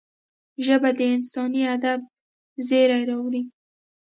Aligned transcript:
ژبه 0.65 0.89
د 0.99 1.01
انساني 1.15 1.61
ادب 1.75 1.99
زېری 2.67 3.01
راوړي 3.09 3.43